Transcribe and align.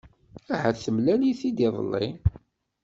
Ahat 0.53 0.77
temlal-it-id 0.83 1.59
iḍelli. 1.67 2.07